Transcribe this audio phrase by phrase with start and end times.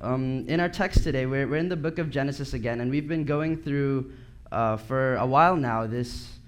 [0.00, 3.08] um, in our text today, we're, we're in the book of Genesis again, and we've
[3.08, 4.12] been going through
[4.50, 6.38] uh, for a while now this,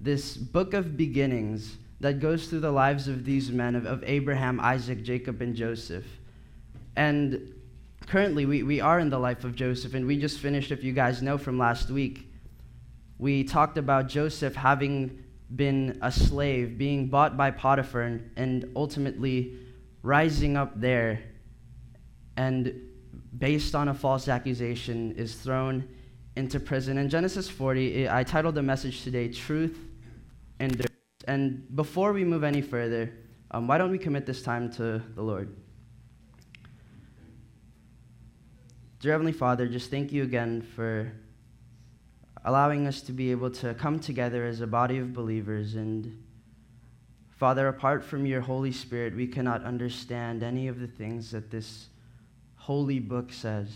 [0.00, 4.60] this book of beginnings that goes through the lives of these men of, of Abraham,
[4.60, 6.04] Isaac, Jacob, and Joseph.
[6.94, 7.52] And
[8.06, 10.92] currently, we, we are in the life of Joseph, and we just finished, if you
[10.92, 12.30] guys know from last week,
[13.18, 15.24] we talked about Joseph having
[15.56, 19.58] been a slave, being bought by Potiphar, and, and ultimately
[20.02, 21.20] rising up there
[22.36, 22.89] and
[23.38, 25.88] based on a false accusation is thrown
[26.36, 26.98] into prison.
[26.98, 29.78] In Genesis 40, I titled the message today, Truth
[30.58, 30.86] Endures
[31.26, 33.12] And before we move any further,
[33.50, 35.54] um, why don't we commit this time to the Lord?
[39.00, 41.12] Dear Heavenly Father, just thank you again for
[42.44, 45.74] allowing us to be able to come together as a body of believers.
[45.74, 46.22] And
[47.30, 51.89] Father, apart from your Holy Spirit, we cannot understand any of the things that this
[52.60, 53.68] holy book says.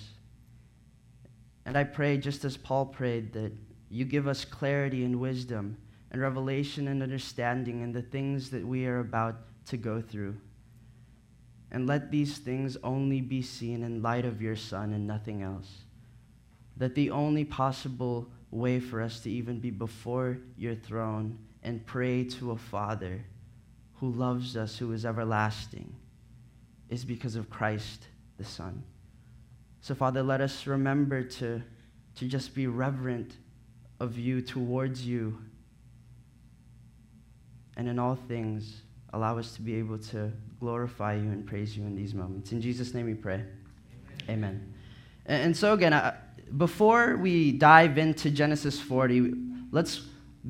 [1.65, 3.53] And I pray, just as Paul prayed, that
[3.89, 5.79] you give us clarity and wisdom
[6.11, 9.37] and revelation and understanding in the things that we are about
[9.67, 10.37] to go through.
[11.71, 15.85] And let these things only be seen in light of your Son and nothing else.
[16.77, 22.25] That the only possible way for us to even be before your throne and pray
[22.25, 23.25] to a Father
[23.95, 25.95] who loves us, who is everlasting,
[26.91, 28.83] is because of Christ the Son.
[29.81, 31.63] So, Father, let us remember to,
[32.17, 33.37] to just be reverent
[34.01, 35.39] of you towards you.
[37.77, 41.85] And in all things, allow us to be able to glorify you and praise you
[41.85, 42.53] in these moments.
[42.53, 43.45] In Jesus' name we pray.
[44.29, 44.29] Amen.
[44.29, 44.75] Amen.
[45.27, 46.15] And, so, again, I,
[46.57, 49.33] before we dive into Genesis 40,
[49.71, 50.03] let's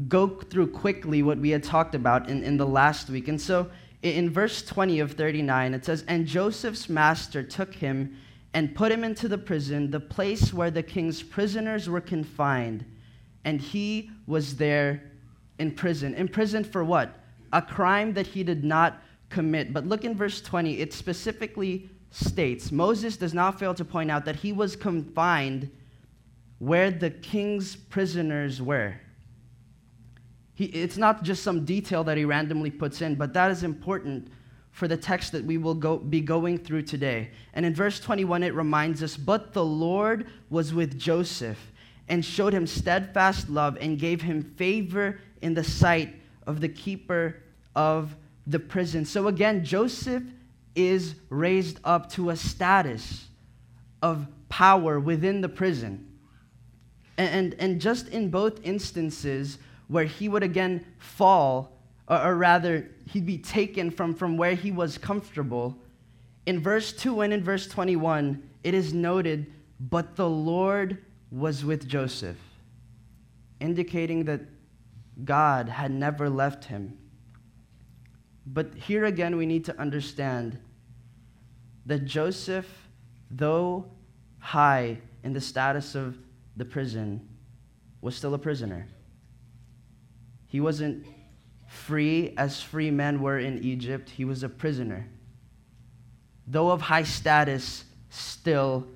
[0.09, 3.29] go through quickly what we had talked about in, in the last week.
[3.29, 3.71] And so
[4.05, 8.19] in verse 20 of 39, it says, And Joseph's master took him
[8.53, 12.85] and put him into the prison, the place where the king's prisoners were confined.
[13.45, 15.03] And he was there
[15.59, 16.15] in prison.
[16.15, 17.19] In prison for what?
[17.53, 19.73] A crime that he did not commit.
[19.73, 24.27] But look in verse 20, it specifically states Moses does not fail to point out
[24.27, 25.71] that he was confined
[26.59, 28.95] where the king's prisoners were.
[30.55, 34.29] He, it's not just some detail that he randomly puts in, but that is important
[34.71, 37.31] for the text that we will go, be going through today.
[37.53, 41.59] And in verse 21, it reminds us But the Lord was with Joseph
[42.09, 46.15] and showed him steadfast love and gave him favor in the sight
[46.47, 47.43] of the keeper
[47.75, 48.15] of
[48.47, 49.05] the prison.
[49.05, 50.23] So again, Joseph
[50.75, 53.27] is raised up to a status
[54.03, 56.11] of power within the prison.
[57.17, 61.73] And, and, just in both instances where he would again fall,
[62.09, 65.77] or, or rather, he'd be taken from, from where he was comfortable,
[66.47, 70.99] in verse 2 and in verse 21, it is noted, but the Lord
[71.31, 72.39] was with Joseph,
[73.61, 74.41] indicating that
[75.25, 76.99] God had never left him.
[78.47, 80.59] But here again, we need to understand
[81.87, 82.67] that Joseph,
[83.31, 83.87] though
[84.39, 86.19] high in the status of
[86.57, 87.27] the prison,
[88.01, 88.87] was still a prisoner.
[90.55, 91.05] He wasn't
[91.67, 95.09] free as free men were in Egypt, he was a prisoner.
[96.47, 98.87] Though of high status, still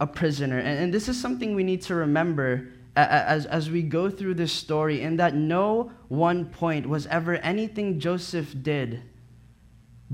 [0.00, 0.56] a prisoner.
[0.56, 4.54] And, and this is something we need to remember as, as we go through this
[4.54, 9.02] story, in that no one point was ever anything Joseph did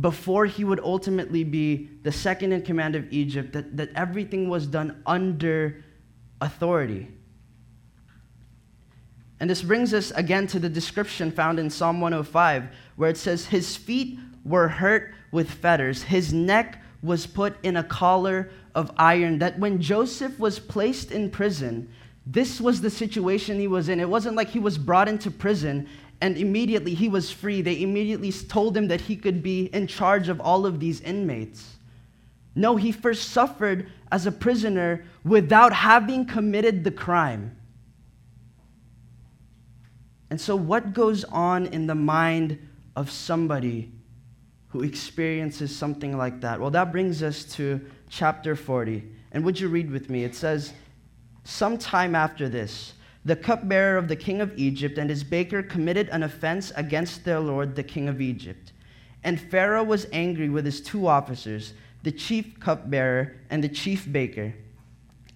[0.01, 4.67] before he would ultimately be the second in command of Egypt, that, that everything was
[4.67, 5.85] done under
[6.41, 7.07] authority.
[9.43, 13.45] And this brings us again to the description found in Psalm 105, where it says,
[13.45, 19.41] His feet were hurt with fetters, his neck was put in a collar of iron.
[19.41, 21.93] That when Joseph was placed in prison,
[22.25, 23.99] this was the situation he was in.
[23.99, 25.89] It wasn't like he was brought into prison
[26.21, 27.63] and immediately he was free.
[27.63, 31.79] They immediately told him that he could be in charge of all of these inmates.
[32.55, 37.57] No, he first suffered as a prisoner without having committed the crime.
[40.33, 42.59] And so, what goes on in the mind
[42.97, 43.93] of somebody
[44.69, 46.59] who experiences something like that?
[46.59, 49.05] Well, that brings us to chapter 40.
[49.33, 50.25] And would you read with me?
[50.25, 50.73] It says,
[51.45, 52.95] Sometime after this,
[53.27, 57.39] the cupbearer of the king of Egypt and his baker committed an offense against their
[57.39, 58.73] lord, the king of Egypt.
[59.25, 61.75] And Pharaoh was angry with his two officers
[62.05, 64.55] the chief cupbearer, and the chief baker.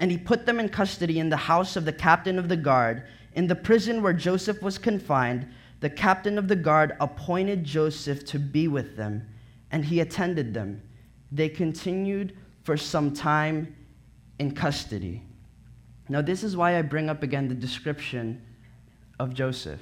[0.01, 3.03] And he put them in custody in the house of the captain of the guard.
[3.37, 5.47] In the prison where Joseph was confined,
[5.81, 9.29] the captain of the guard appointed Joseph to be with them,
[9.71, 10.83] and he attended them.
[11.31, 12.35] They continued
[12.65, 13.77] for some time
[14.39, 15.23] in custody.
[16.09, 18.43] Now, this is why I bring up again the description
[19.21, 19.81] of Joseph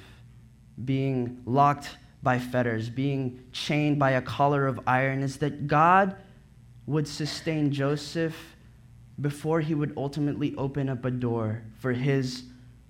[0.83, 6.17] being locked by fetters, being chained by a collar of iron, is that God
[6.87, 8.35] would sustain Joseph
[9.21, 12.43] before he would ultimately open up a door for his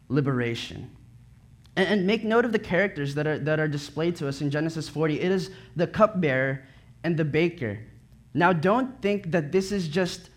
[0.07, 0.95] liberation.
[1.75, 4.49] And, and, make note of the characters that are, that are displayed to us in
[4.49, 5.19] Genesis 40.
[5.19, 6.63] It is the cupbearer
[7.03, 7.79] and the baker.
[8.33, 10.29] Now, don't think that this is just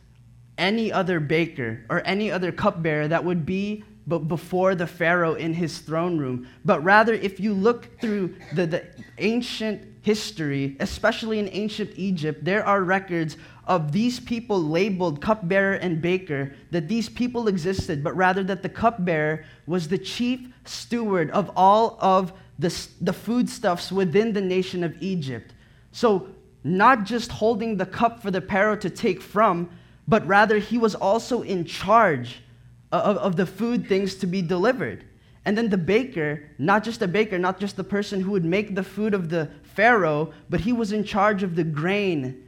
[0.57, 5.53] any other baker or any other cupbearer that would be but before the Pharaoh in
[5.53, 6.49] his throne room.
[6.65, 8.87] But rather, if you look through the, the
[9.19, 13.37] ancient history, especially in ancient Egypt, there are records
[13.69, 18.69] of these people labeled cupbearer and baker, that these people existed, but rather that the
[18.69, 25.01] cupbearer was the chief steward of all of the, the foodstuffs within the nation of
[25.01, 25.53] Egypt.
[25.93, 26.29] So,
[26.65, 29.71] not just holding the cup for the Pharaoh to take from,
[30.09, 32.41] but rather he was also in charge
[32.91, 35.05] of, of the food things to be delivered.
[35.45, 38.75] And then the baker, not just the baker, not just the person who would make
[38.75, 42.48] the food of the Pharaoh, but he was in charge of the grain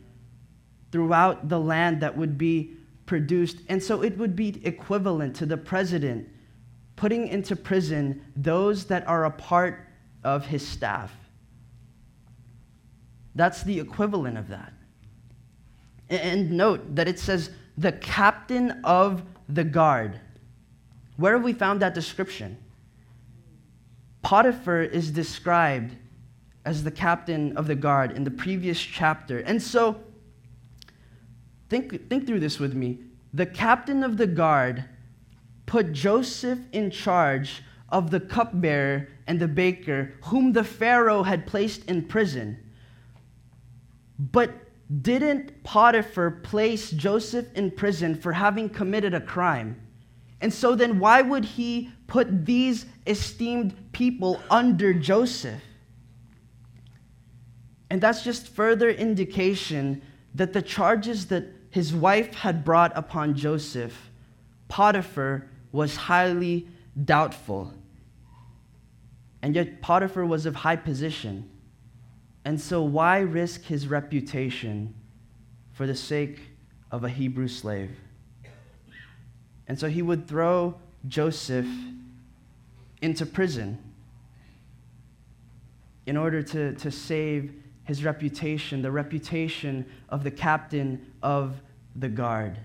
[0.92, 2.74] throughout the land that would be
[3.06, 3.58] produced.
[3.68, 6.28] And so it would be equivalent to the president
[6.96, 9.88] putting into prison those that are a part
[10.22, 11.12] of his staff.
[13.34, 14.72] That's the equivalent of that.
[16.10, 20.20] And note that it says the captain of the guard.
[21.16, 22.58] Where have we found that description?
[24.22, 25.96] Potiphar is described
[26.64, 29.38] as the captain of the guard in the previous chapter.
[29.38, 30.02] And so,
[31.70, 32.98] think, think through this with me.
[33.32, 34.84] The captain of the guard
[35.66, 41.84] put Joseph in charge of the cupbearer and the baker, whom the Pharaoh had placed
[41.88, 42.58] in prison.
[44.18, 44.50] But
[45.02, 49.80] didn't Potiphar place Joseph in prison for having committed a crime?
[50.40, 55.62] And so then, why would he put these esteemed people under Joseph?
[57.90, 60.02] And that's just further indication
[60.34, 64.10] that the charges that his wife had brought upon Joseph,
[64.68, 66.66] Potiphar was highly
[67.04, 67.72] doubtful.
[69.42, 71.48] And yet, Potiphar was of high position.
[72.44, 74.94] And so, why risk his reputation
[75.72, 76.40] for the sake
[76.90, 77.96] of a Hebrew slave?
[79.68, 80.74] And so he would throw
[81.06, 81.68] Joseph
[83.00, 83.78] into prison
[86.06, 91.60] in order to, to save his reputation, the reputation of the captain of
[91.96, 92.58] the guard.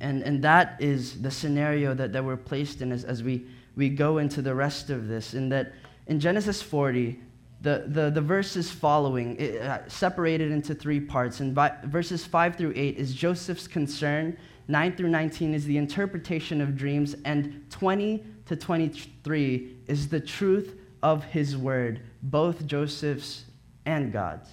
[0.00, 3.88] And, and that is the scenario that, that we're placed in as, as we, we
[3.88, 5.34] go into the rest of this.
[5.34, 5.72] In that
[6.06, 7.20] in Genesis 40,
[7.60, 11.40] the, the, the verses following, it, uh, separated into three parts.
[11.40, 11.54] And
[11.84, 14.36] verses 5 through 8 is Joseph's concern
[14.70, 20.76] 9 through 19 is the interpretation of dreams, and 20 to 23 is the truth
[21.02, 23.44] of his word, both Joseph's
[23.86, 24.48] and God's.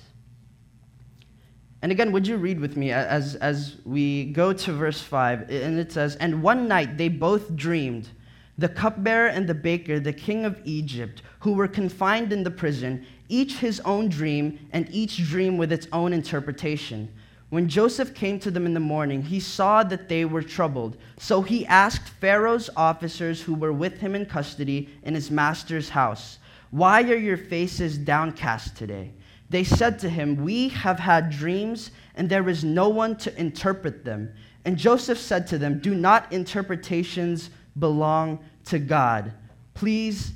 [1.82, 5.50] And again, would you read with me as, as we go to verse 5?
[5.50, 8.10] And it says, And one night they both dreamed,
[8.58, 13.06] the cupbearer and the baker, the king of Egypt, who were confined in the prison,
[13.30, 17.14] each his own dream, and each dream with its own interpretation.
[17.50, 20.98] When Joseph came to them in the morning, he saw that they were troubled.
[21.18, 26.40] So he asked Pharaoh's officers who were with him in custody in his master's house,
[26.72, 29.14] Why are your faces downcast today?
[29.50, 34.04] They said to him, We have had dreams, and there is no one to interpret
[34.04, 34.34] them.
[34.66, 39.32] And Joseph said to them, Do not interpretations belong to God?
[39.74, 40.34] Please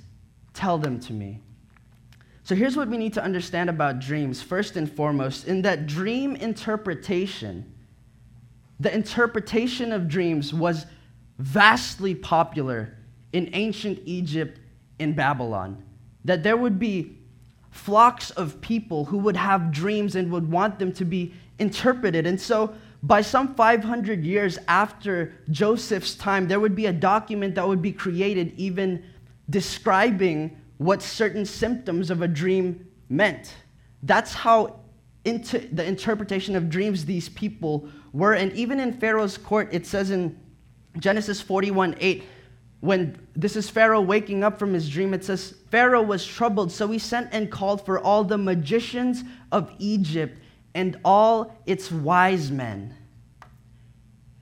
[0.54, 1.42] tell them to me.
[2.44, 5.48] So here's what we need to understand about dreams, first and foremost.
[5.48, 7.72] In that dream interpretation,
[8.80, 10.86] the interpretation of dreams was
[11.38, 12.98] vastly popular
[13.32, 14.60] in ancient Egypt
[14.98, 15.84] in Babylon.
[16.26, 17.18] That there would be
[17.70, 22.26] flocks of people who would have dreams and would want them to be interpreted.
[22.26, 27.68] And so, by some 500 years after Joseph's time, there would be a document that
[27.68, 29.04] would be created even
[29.50, 33.54] describing what certain symptoms of a dream meant.
[34.02, 34.80] That's how
[35.24, 38.34] into the interpretation of dreams these people were.
[38.34, 40.40] And even in Pharaoh's court, it says in
[40.98, 42.24] Genesis 41 8,
[42.80, 46.88] when this is Pharaoh waking up from his dream, it says, Pharaoh was troubled, so
[46.88, 50.40] he sent and called for all the magicians of Egypt
[50.74, 52.96] and all its wise men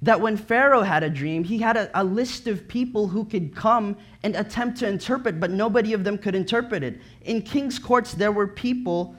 [0.02, 3.54] that when Pharaoh had a dream, he had a, a, list of people who could
[3.54, 7.02] come and attempt to interpret, but nobody of them could interpret it.
[7.24, 9.16] In king's courts, there were people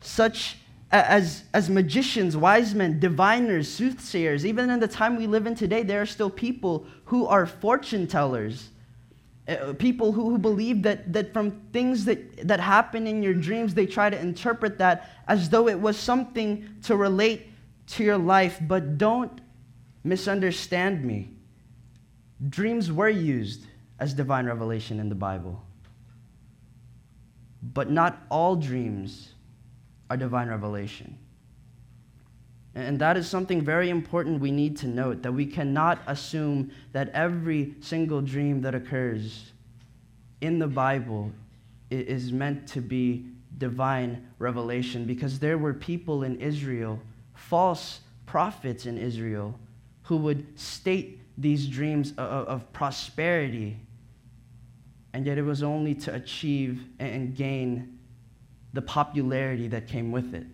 [0.00, 0.56] such
[0.90, 5.82] as, as magicians, wise men, diviners, soothsayers, even in the time we live in today,
[5.82, 8.70] there are still people who are fortune tellers.
[9.48, 13.74] Uh, people who, who believe that, that from things that, that happen in your dreams,
[13.74, 17.48] they try to interpret that as though it was something to relate
[17.86, 18.58] to your life.
[18.60, 19.40] But don't
[20.06, 21.30] misunderstand me.
[22.48, 23.66] Dreams were used
[23.98, 25.60] as divine revelation in the Bible.
[27.74, 29.32] But not all dreams
[30.08, 31.18] are divine revelation.
[32.76, 37.08] And that is something very important we need to note that we cannot assume that
[37.08, 39.52] every single dream that occurs
[40.40, 41.32] in the Bible
[41.90, 43.26] is meant to be
[43.58, 47.00] divine revelation because there were people in Israel,
[47.34, 49.58] false prophets in Israel,
[50.06, 53.76] who would state these dreams of, of prosperity,
[55.12, 57.98] and yet it was only to achieve and gain
[58.72, 60.46] the popularity that came with it.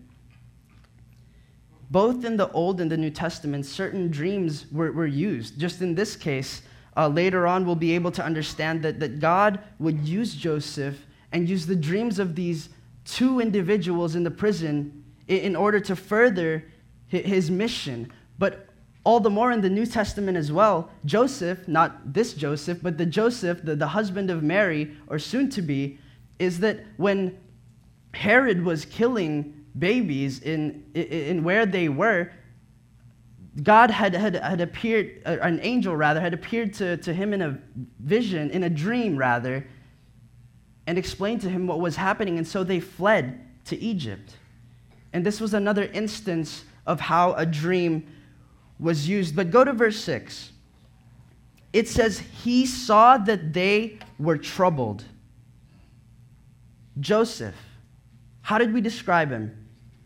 [1.91, 5.59] Both in the Old and the New Testament, certain dreams were, were used.
[5.59, 6.63] Just in this case,
[6.97, 11.47] uh, later on, we'll be able to understand that, that God would use Joseph and
[11.47, 12.69] use the dreams of these
[13.05, 16.65] two individuals in the prison in, in order to further
[17.07, 18.11] his mission.
[18.39, 18.72] But
[19.03, 23.05] all the more in the New Testament as well, Joseph, not this Joseph, but the
[23.05, 25.99] Joseph, the, the husband of Mary, or soon to be,
[26.39, 27.37] is that when
[28.13, 32.31] Herod was killing babies in, in, in where they were,
[33.61, 37.41] God had, had, had appeared, uh, an angel rather, had appeared to, to him in
[37.41, 37.59] a
[37.99, 39.67] vision, in a dream rather,
[40.87, 42.37] and explained to him what was happening.
[42.37, 44.37] And so they fled to Egypt.
[45.11, 48.07] And this was another instance of how a dream
[48.83, 49.35] was used.
[49.35, 50.51] But go to verse 6.
[51.71, 55.05] It says, He saw that they were troubled.
[56.99, 57.55] Joseph,
[58.41, 59.57] how did we describe him?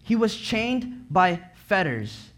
[0.03, 2.29] He was chained by fetters.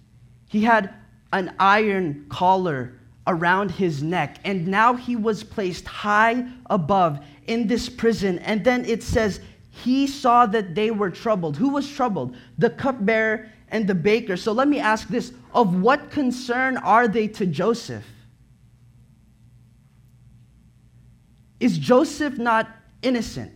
[0.47, 0.91] He had
[1.31, 2.93] an iron collar
[3.27, 8.39] around his neck, and now he was placed high above in this prison.
[8.39, 11.55] And then it says, he saw that they were troubled.
[11.57, 12.35] Who was troubled?
[12.57, 14.35] The cupbearer and the baker.
[14.35, 18.05] So let me ask this of what concern are they to Joseph?
[21.59, 22.69] Is Joseph not
[23.01, 23.51] innocent?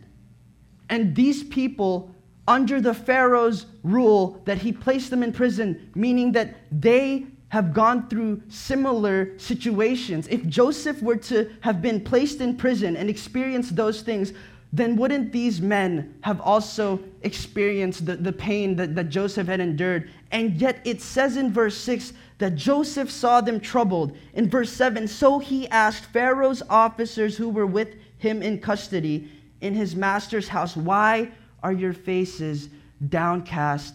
[0.89, 2.13] And these people,
[2.47, 8.09] under the Pharaoh's rule that he placed them in prison, meaning that they have gone
[8.09, 10.27] through similar situations.
[10.27, 14.33] If Joseph were to have been placed in prison and experienced those things,
[14.73, 20.09] then wouldn't these men have also experienced the, the pain that, that Joseph had endured?
[20.31, 24.17] And yet it says in verse 6 that Joseph saw them troubled.
[24.33, 29.29] In verse 7, so he asked Pharaoh's officers who were with him in custody
[29.61, 31.29] in his master's house, Why
[31.61, 32.69] are your faces
[33.07, 33.93] downcast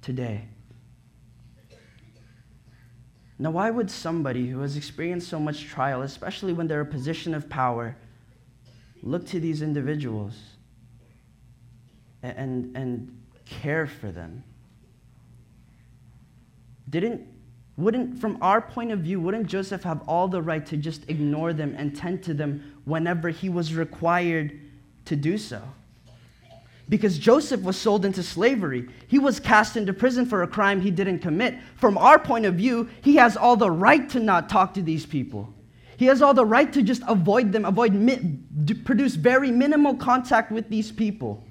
[0.00, 0.46] today?
[3.36, 7.34] Now, why would somebody who has experienced so much trial, especially when they're a position
[7.34, 7.96] of power,
[9.04, 10.34] look to these individuals
[12.22, 14.42] and, and care for them.
[16.88, 17.26] Didn't,
[17.76, 21.52] wouldn't, from our point of view, wouldn't Joseph have all the right to just ignore
[21.52, 24.58] them and tend to them whenever he was required
[25.04, 25.60] to do so?
[26.88, 28.88] Because Joseph was sold into slavery.
[29.08, 31.56] He was cast into prison for a crime he didn't commit.
[31.76, 35.04] From our point of view, he has all the right to not talk to these
[35.06, 35.53] people.
[35.96, 37.92] He has all the right to just avoid them, avoid,
[38.84, 41.44] produce very minimal contact with these people.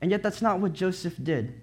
[0.00, 1.60] And yet, that's not what Joseph did.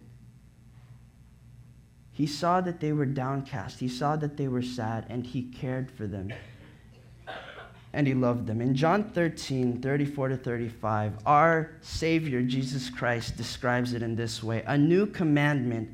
[2.12, 5.90] He saw that they were downcast, he saw that they were sad, and he cared
[5.90, 6.32] for them.
[7.92, 8.60] And he loved them.
[8.60, 14.64] In John 13, 34 to 35, our Savior, Jesus Christ, describes it in this way
[14.66, 15.90] A new commandment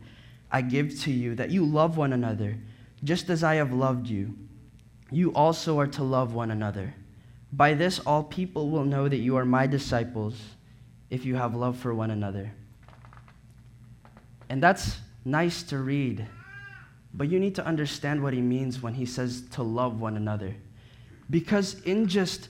[0.52, 2.58] I give to you, that you love one another
[3.04, 4.36] just as I have loved you,
[5.12, 6.94] you also are to love one another.
[7.52, 10.40] By this, all people will know that you are my disciples
[11.10, 12.52] if you have love for one another.
[14.50, 16.28] And that's nice to read,
[17.14, 20.56] but you need to understand what he means when he says to love one another.
[21.30, 22.50] Because in just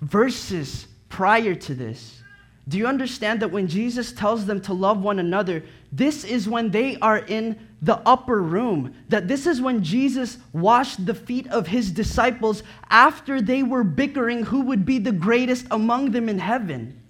[0.00, 2.22] verses prior to this,
[2.70, 6.70] do you understand that when Jesus tells them to love one another, this is when
[6.70, 8.94] they are in the upper room.
[9.08, 14.44] That this is when Jesus washed the feet of his disciples after they were bickering
[14.44, 17.02] who would be the greatest among them in heaven.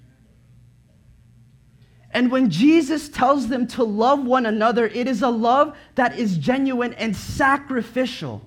[2.13, 6.39] And when Jesus tells them to love one another, it is a love that is
[6.39, 8.41] genuine and sacrificial.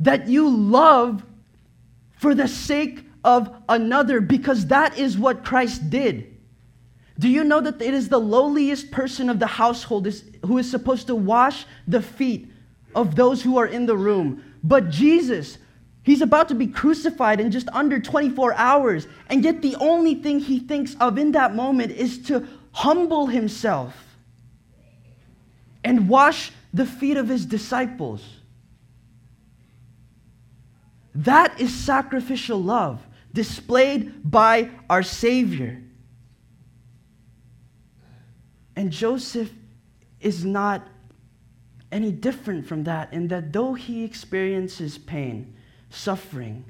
[0.00, 1.22] That you love
[2.12, 6.36] for the sake of another, because that is what Christ did.
[7.18, 10.06] Do you know that it is the lowliest person of the household
[10.46, 12.52] who is supposed to wash the feet
[12.94, 14.44] of those who are in the room?
[14.62, 15.58] But Jesus,
[16.02, 20.38] he's about to be crucified in just under 24 hours, and yet the only thing
[20.38, 23.94] he thinks of in that moment is to humble himself
[25.82, 28.22] and wash the feet of his disciples.
[31.14, 33.04] That is sacrificial love
[33.38, 35.80] displayed by our Savior.
[38.74, 39.52] And Joseph
[40.20, 40.88] is not
[41.92, 45.54] any different from that in that though he experiences pain,
[45.88, 46.64] suffering,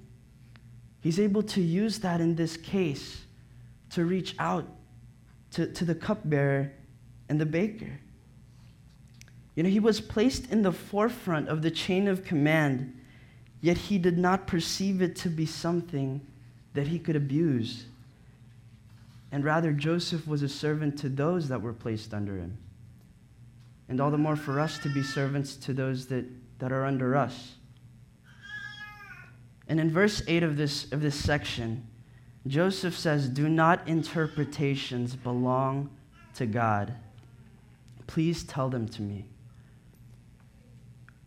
[1.00, 3.24] he's able to use that in this case
[3.88, 4.66] to reach out
[5.52, 6.70] to, to the cupbearer
[7.30, 7.98] and the baker.
[9.54, 12.94] You know, he was placed in the forefront of the chain of command,
[13.62, 16.20] yet he did not perceive it to be something
[16.74, 17.84] that he could abuse.
[19.30, 22.56] And rather, Joseph was a servant to those that were placed under him.
[23.88, 26.24] And all the more for us to be servants to those that,
[26.58, 27.54] that are under us.
[29.66, 31.86] And in verse 8 of this, of this section,
[32.46, 35.90] Joseph says, Do not interpretations belong
[36.34, 36.94] to God?
[38.06, 39.26] Please tell them to me.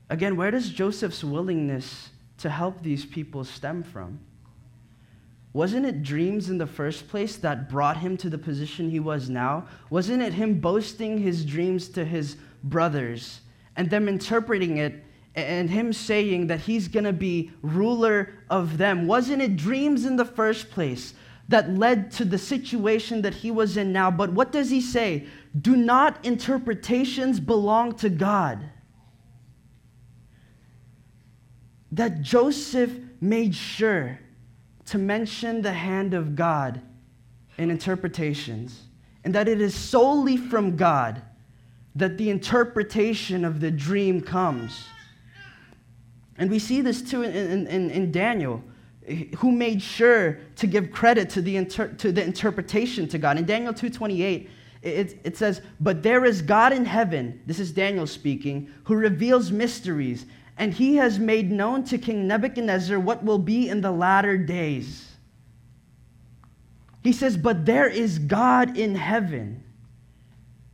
[0.09, 4.19] Again, where does Joseph's willingness to help these people stem from?
[5.53, 9.29] Wasn't it dreams in the first place that brought him to the position he was
[9.29, 9.67] now?
[9.89, 13.41] Wasn't it him boasting his dreams to his brothers
[13.75, 15.03] and them interpreting it
[15.35, 19.07] and him saying that he's going to be ruler of them?
[19.07, 21.13] Wasn't it dreams in the first place
[21.49, 24.09] that led to the situation that he was in now?
[24.09, 25.27] But what does he say?
[25.59, 28.69] Do not interpretations belong to God?
[31.91, 34.17] That Joseph made sure
[34.91, 36.81] to mention the hand of God
[37.57, 38.87] in interpretations,
[39.23, 41.21] and that it is solely from God
[41.95, 44.83] that the interpretation of the dream comes.
[46.37, 48.61] And we see this too in, in, in Daniel,
[49.37, 53.37] who made sure to give credit to the, inter, to the interpretation to God.
[53.37, 54.49] In Daniel 2.28,
[54.81, 59.53] it, it says, But there is God in heaven, this is Daniel speaking, who reveals
[59.53, 60.25] mysteries
[60.61, 65.07] and he has made known to King Nebuchadnezzar what will be in the latter days.
[67.01, 69.63] He says, But there is God in heaven.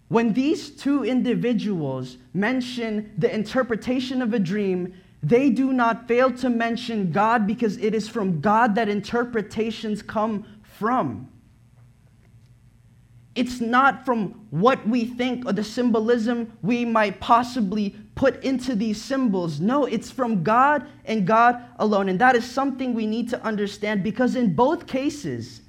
[0.09, 6.49] When these two individuals mention the interpretation of a dream, they do not fail to
[6.49, 11.31] mention God because it is from God that interpretations come from.
[13.35, 19.01] It's not from what we think or the symbolism we might possibly put into these
[19.01, 19.61] symbols.
[19.61, 22.09] No, it's from God and God alone.
[22.09, 25.61] And that is something we need to understand because in both cases,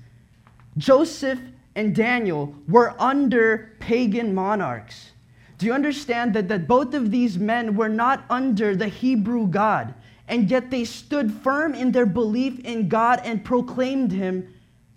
[0.78, 1.38] Joseph
[1.76, 5.10] and Daniel were under pagan monarchs.
[5.58, 9.92] Do you understand that, that both of these men were not under the Hebrew God,
[10.26, 14.54] and yet they stood firm in their belief in God and proclaimed Him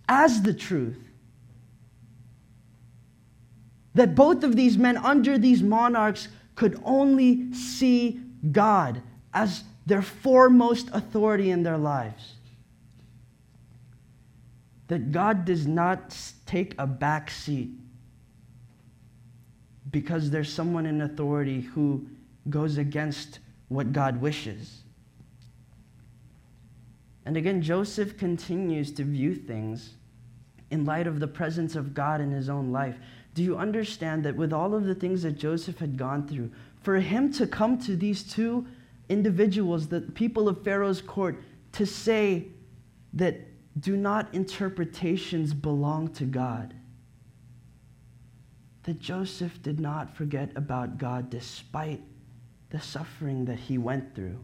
[0.07, 0.99] as the truth?
[3.95, 6.29] That both of these men under these monarchs
[6.61, 8.21] could only see
[8.51, 9.01] God
[9.33, 12.33] as their foremost authority in their lives.
[14.87, 17.71] That God does not take a back seat
[19.89, 22.05] because there's someone in authority who
[22.47, 24.83] goes against what God wishes.
[27.25, 29.95] And again, Joseph continues to view things
[30.69, 32.97] in light of the presence of God in his own life.
[33.33, 36.99] Do you understand that with all of the things that Joseph had gone through, for
[36.99, 38.65] him to come to these two
[39.07, 41.41] individuals, the people of Pharaoh's court,
[41.73, 42.47] to say
[43.13, 43.39] that
[43.79, 46.73] do not interpretations belong to God?
[48.83, 52.01] That Joseph did not forget about God despite
[52.71, 54.39] the suffering that he went through.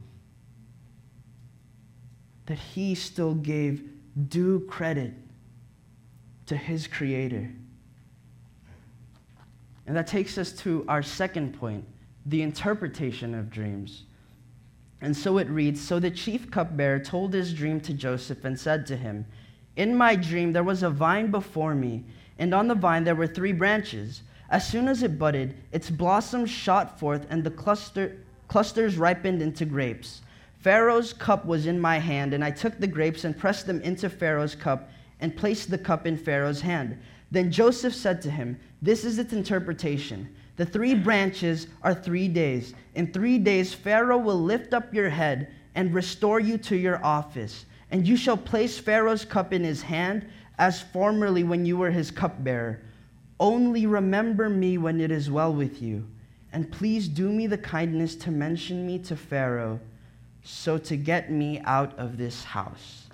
[2.46, 3.90] That he still gave
[4.30, 5.14] due credit
[6.46, 7.52] to his Creator.
[9.88, 11.86] And that takes us to our second point
[12.26, 14.04] the interpretation of dreams.
[15.02, 18.86] And so it reads So the chief cupbearer told his dream to Joseph and said
[18.88, 19.26] to him,
[19.76, 22.04] In my dream there was a vine before me,
[22.38, 24.24] and on the vine there were three branches.
[24.50, 29.66] As soon as it budded, its blossoms shot forth, and the cluster, clusters ripened into
[29.66, 30.22] grapes.
[30.60, 34.10] Pharaoh's cup was in my hand, and I took the grapes and pressed them into
[34.10, 37.00] Pharaoh's cup and placed the cup in Pharaoh's hand.
[37.32, 40.34] Then Joseph said to him, This is its interpretation.
[40.56, 42.74] The three branches are three days.
[42.96, 47.66] In three days, Pharaoh will lift up your head and restore you to your office.
[47.92, 52.12] And you shall place Pharaoh's cup in his hand as formerly when you were his
[52.12, 52.82] cupbearer.
[53.40, 56.08] Only remember me when it is well with you,
[56.52, 59.80] and please do me the kindness to mention me to Pharaoh,
[60.44, 63.08] so to get me out of this house.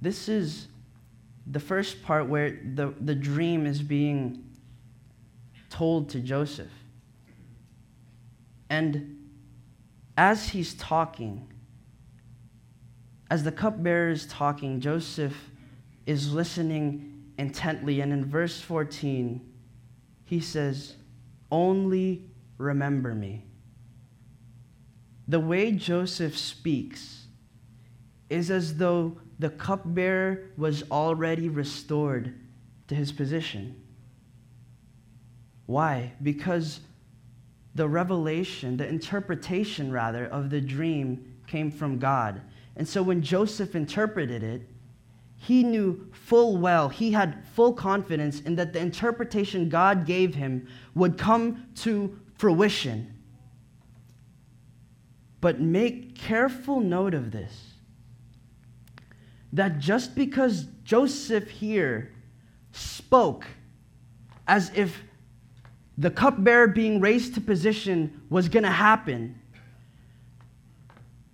[0.00, 0.68] This is
[1.46, 4.44] the first part where the, the dream is being
[5.70, 6.72] told to Joseph.
[8.68, 9.28] And
[10.16, 11.46] as he's talking,
[13.30, 15.36] as the cupbearer is talking, Joseph
[16.06, 18.00] is listening intently.
[18.00, 19.40] And in verse 14,
[20.24, 20.94] he says,
[21.50, 22.24] Only
[22.58, 23.44] remember me.
[25.28, 27.26] The way Joseph speaks
[28.30, 32.34] is as though the cupbearer was already restored
[32.88, 33.82] to his position.
[35.66, 36.12] Why?
[36.22, 36.80] Because
[37.74, 42.40] the revelation, the interpretation rather, of the dream came from God.
[42.76, 44.62] And so when Joseph interpreted it,
[45.36, 50.66] he knew full well, he had full confidence in that the interpretation God gave him
[50.94, 53.12] would come to fruition.
[55.40, 57.75] But make careful note of this
[59.56, 62.12] that just because Joseph here
[62.72, 63.46] spoke
[64.46, 65.02] as if
[65.96, 69.40] the cupbearer being raised to position was going to happen,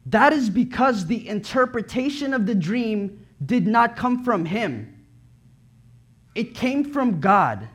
[0.06, 5.04] that is because the interpretation of the dream did not come from him,
[6.36, 7.68] it came from God.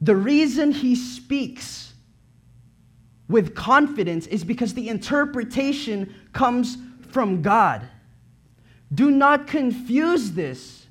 [0.00, 1.92] The reason he speaks
[3.28, 6.78] with confidence is because the interpretation comes
[7.14, 7.88] from God.
[8.92, 10.86] Do not confuse this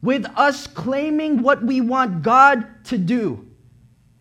[0.00, 3.46] with us claiming what we want God to do.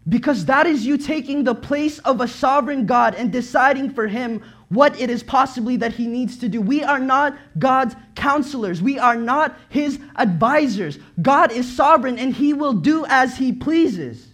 [0.09, 4.41] Because that is you taking the place of a sovereign God and deciding for Him
[4.69, 6.59] what it is possibly that He needs to do.
[6.59, 10.97] We are not God's counselors, we are not His advisors.
[11.21, 14.27] God is sovereign and He will do as He pleases.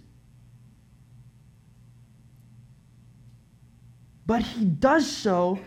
[4.25, 5.59] But He does so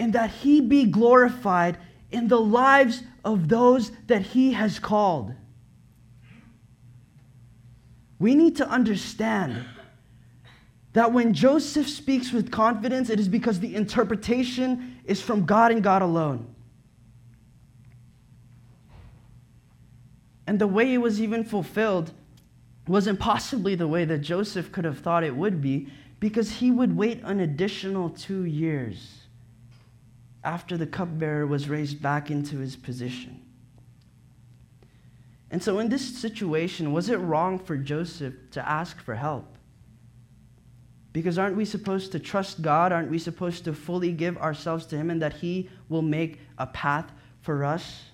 [0.00, 1.76] in that He be glorified
[2.10, 5.34] in the lives of those that He has called.
[8.18, 9.62] We need to understand
[10.94, 15.82] that when Joseph speaks with confidence, it is because the interpretation is from God and
[15.82, 16.54] God alone.
[20.46, 22.10] And the way it was even fulfilled
[22.88, 25.88] wasn't possibly the way that Joseph could have thought it would be,
[26.20, 29.20] because he would wait an additional two years
[30.42, 33.42] after the cupbearer was raised back into his position.
[35.50, 39.56] And so, in this situation, was it wrong for Joseph to ask for help?
[41.12, 42.92] Because aren't we supposed to trust God?
[42.92, 46.66] Aren't we supposed to fully give ourselves to Him and that He will make a
[46.66, 48.04] path for us?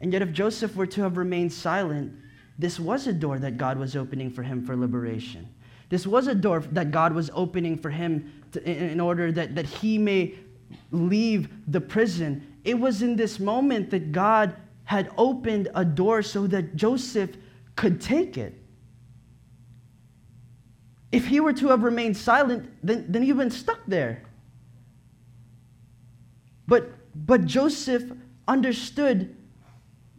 [0.00, 2.12] And yet, if Joseph were to have remained silent,
[2.58, 5.48] this was a door that God was opening for him for liberation.
[5.88, 9.66] This was a door that God was opening for him to, in order that, that
[9.66, 10.34] he may
[10.90, 12.56] leave the prison.
[12.64, 17.30] It was in this moment that God had opened a door so that Joseph
[17.74, 18.54] could take it.
[21.12, 24.22] If he were to have remained silent, then, then he'd been stuck there.
[26.66, 28.04] But, but Joseph
[28.48, 29.36] understood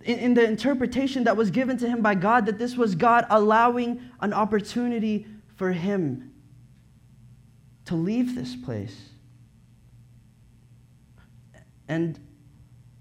[0.03, 3.25] in, in the interpretation that was given to him by God that this was God
[3.29, 6.31] allowing an opportunity for him
[7.85, 9.09] to leave this place.
[11.87, 12.19] And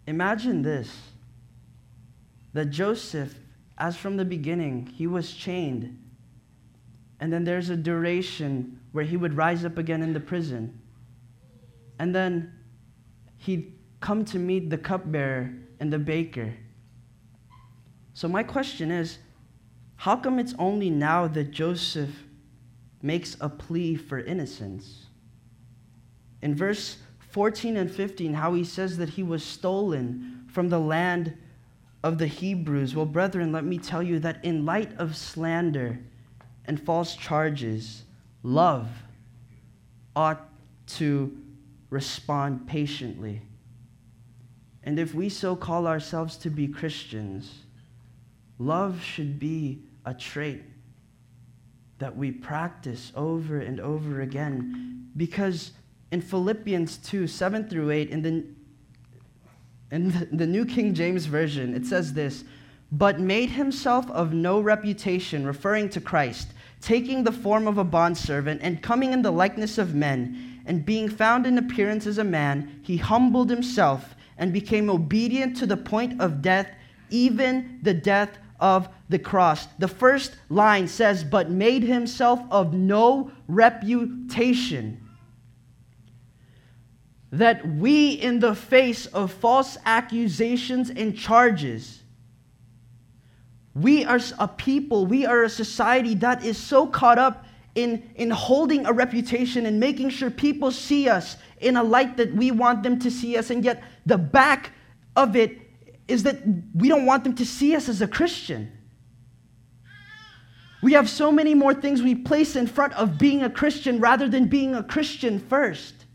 [0.06, 0.94] imagine this
[2.52, 3.34] that Joseph,
[3.76, 6.02] as from the beginning, he was chained.
[7.20, 10.80] And then there's a duration where he would rise up again in the prison.
[11.98, 12.52] And then
[13.36, 16.54] he'd come to meet the cupbearer and the baker.
[18.14, 19.18] So, my question is
[19.96, 22.24] how come it's only now that Joseph
[23.02, 25.06] makes a plea for innocence?
[26.40, 26.98] In verse
[27.36, 31.36] 14 and 15, how he says that he was stolen from the land
[32.02, 32.96] of the Hebrews.
[32.96, 35.98] Well, brethren, let me tell you that in light of slander
[36.64, 38.04] and false charges,
[38.42, 38.88] love
[40.16, 40.48] ought
[40.86, 41.36] to
[41.90, 43.42] respond patiently.
[44.82, 47.52] And if we so call ourselves to be Christians,
[48.58, 50.62] love should be a trait
[51.98, 55.10] that we practice over and over again.
[55.18, 55.72] Because
[56.16, 58.44] in Philippians 2 7 through 8, in the
[59.90, 62.42] in the New King James Version, it says this
[62.90, 66.48] But made himself of no reputation, referring to Christ,
[66.80, 71.10] taking the form of a bondservant, and coming in the likeness of men, and being
[71.10, 76.18] found in appearance as a man, he humbled himself and became obedient to the point
[76.18, 76.70] of death,
[77.10, 79.66] even the death of the cross.
[79.78, 85.05] The first line says, But made himself of no reputation.
[87.36, 92.02] That we, in the face of false accusations and charges,
[93.74, 97.44] we are a people, we are a society that is so caught up
[97.74, 102.34] in, in holding a reputation and making sure people see us in a light that
[102.34, 103.50] we want them to see us.
[103.50, 104.72] And yet, the back
[105.14, 105.58] of it
[106.08, 106.38] is that
[106.74, 108.72] we don't want them to see us as a Christian.
[110.82, 114.26] We have so many more things we place in front of being a Christian rather
[114.26, 116.05] than being a Christian first.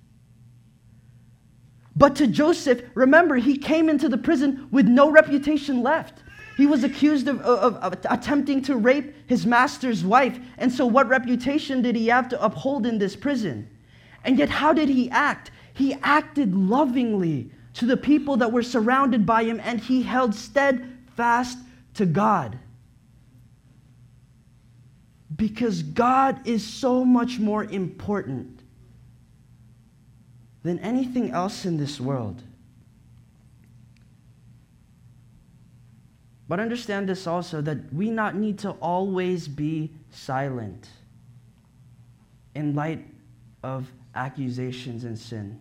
[1.95, 6.23] But to Joseph, remember, he came into the prison with no reputation left.
[6.57, 10.39] He was accused of, of, of, attempting to rape his master's wife.
[10.57, 13.69] And so, what reputation did he have to uphold in this prison?
[14.23, 15.51] And yet, how did he act?
[15.73, 21.57] He acted lovingly to the people that were surrounded by him, and he held steadfast
[21.95, 22.59] to God.
[25.35, 28.60] Because God is so much more important
[30.63, 32.41] than anything else in this world.
[36.47, 40.89] But understand this also that we not need to always be silent
[42.53, 43.05] in light
[43.63, 45.59] of accusations and sin.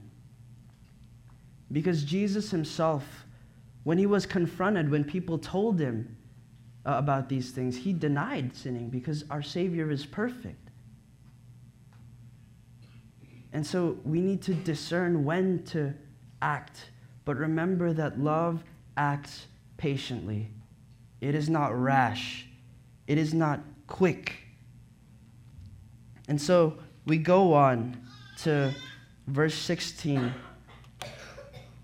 [1.70, 3.04] Because Jesus himself,
[3.84, 6.16] when he was confronted, when people told him
[6.84, 10.69] uh, about these things, he denied sinning because our Savior is perfect.
[13.52, 15.94] And so we need to discern when to
[16.40, 16.90] act.
[17.24, 18.62] But remember that love
[18.96, 20.50] acts patiently.
[21.20, 22.46] It is not rash.
[23.06, 24.34] It is not quick.
[26.28, 28.00] And so we go on
[28.38, 28.72] to
[29.26, 30.32] verse 16,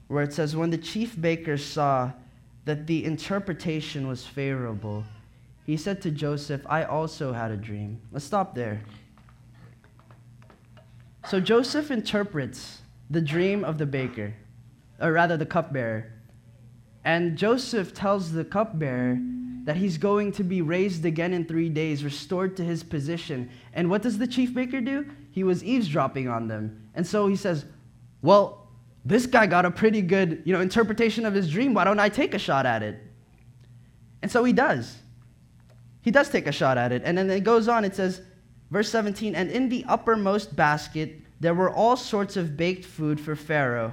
[0.09, 2.13] where it says, When the chief baker saw
[2.65, 5.05] that the interpretation was favorable,
[5.65, 8.01] he said to Joseph, I also had a dream.
[8.13, 8.83] Let's stop there.
[11.29, 14.35] So Joseph interprets the dream of the baker,
[15.01, 16.13] or rather the cupbearer.
[17.05, 19.19] And Joseph tells the cupbearer
[19.65, 23.51] that he's going to be raised again in three days, restored to his position.
[23.73, 25.11] And what does the chief baker do?
[25.33, 26.89] He was eavesdropping on them.
[26.95, 27.65] And so he says,
[28.23, 28.69] Well,
[29.05, 31.75] this guy got a pretty good you know, interpretation of his dream.
[31.75, 33.01] Why don't I take a shot at it?
[34.23, 34.97] And so he does.
[36.03, 37.03] He does take a shot at it.
[37.05, 38.21] And then it goes on, it says,
[38.71, 43.37] verse 17, and in the uppermost basket there were all sorts of baked food for
[43.37, 43.93] Pharaoh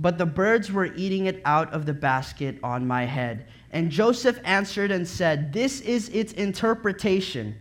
[0.00, 3.46] but the birds were eating it out of the basket on my head.
[3.70, 7.54] And Joseph answered and said, This is its interpretation.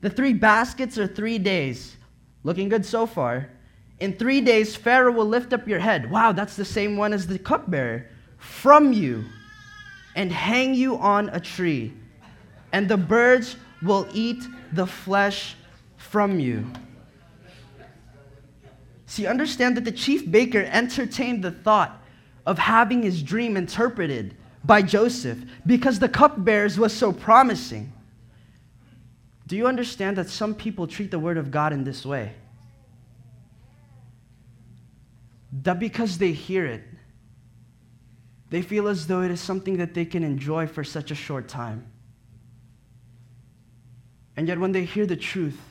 [0.00, 1.96] The three baskets are three days.
[2.44, 3.50] Looking good so far.
[3.98, 6.08] In three days, Pharaoh will lift up your head.
[6.08, 8.06] Wow, that's the same one as the cupbearer.
[8.38, 9.24] From you
[10.14, 11.92] and hang you on a tree.
[12.72, 15.56] And the birds will eat the flesh
[16.10, 16.66] from you.
[19.06, 22.02] See, understand that the chief baker entertained the thought
[22.44, 27.92] of having his dream interpreted by Joseph because the cupbearers was so promising.
[29.46, 32.34] Do you understand that some people treat the word of God in this way?
[35.62, 36.82] That because they hear it,
[38.50, 41.46] they feel as though it is something that they can enjoy for such a short
[41.46, 41.86] time.
[44.36, 45.69] And yet, when they hear the truth,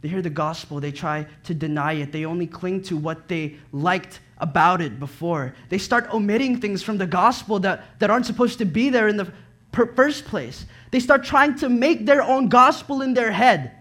[0.00, 2.10] they hear the gospel, they try to deny it.
[2.10, 5.54] They only cling to what they liked about it before.
[5.68, 9.18] They start omitting things from the gospel that, that aren't supposed to be there in
[9.18, 9.30] the
[9.72, 10.64] per- first place.
[10.90, 13.72] They start trying to make their own gospel in their head,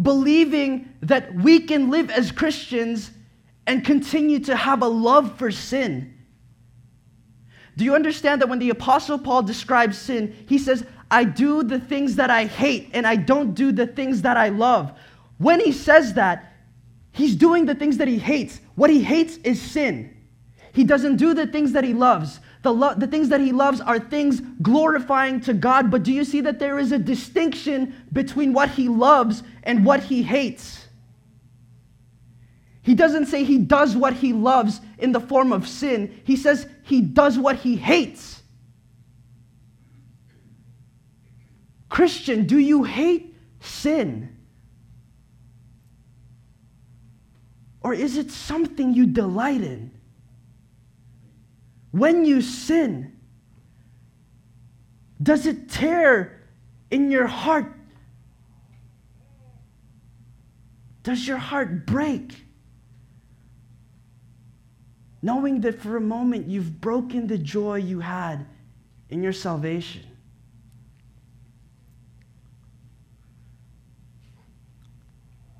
[0.00, 3.10] believing that we can live as Christians
[3.66, 6.14] and continue to have a love for sin.
[7.76, 11.78] Do you understand that when the Apostle Paul describes sin, he says, I do the
[11.78, 14.92] things that I hate and I don't do the things that I love.
[15.38, 16.52] When he says that,
[17.12, 18.60] he's doing the things that he hates.
[18.74, 20.12] What he hates is sin.
[20.72, 22.40] He doesn't do the things that he loves.
[22.62, 25.88] The, lo- the things that he loves are things glorifying to God.
[25.88, 30.02] But do you see that there is a distinction between what he loves and what
[30.02, 30.88] he hates?
[32.82, 36.66] He doesn't say he does what he loves in the form of sin, he says
[36.82, 38.42] he does what he hates.
[41.94, 44.36] Christian, do you hate sin?
[47.82, 49.92] Or is it something you delight in?
[51.92, 53.16] When you sin,
[55.22, 56.42] does it tear
[56.90, 57.72] in your heart?
[61.04, 62.34] Does your heart break?
[65.22, 68.44] knowing that for a moment you've broken the joy you had
[69.08, 70.02] in your salvation.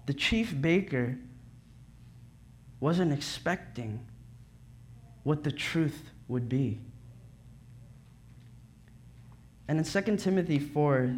[0.07, 1.17] The chief baker
[2.81, 4.05] wasn't expecting
[5.23, 6.79] what the truth would be.
[9.67, 11.15] And in 2 Timothy 4,